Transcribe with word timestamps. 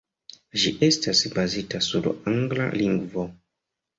Ĝi 0.61 0.71
estas 0.87 1.19
bazita 1.35 1.83
sur 1.87 2.09
angla 2.31 2.65
lingvo. 2.83 3.27